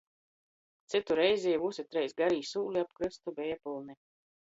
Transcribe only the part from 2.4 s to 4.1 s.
sūli ap krystu beja pylni.